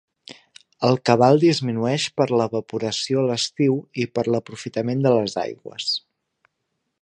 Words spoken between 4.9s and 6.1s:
de les aigües.